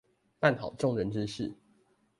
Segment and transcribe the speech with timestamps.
[0.39, 1.53] 辦好眾人之事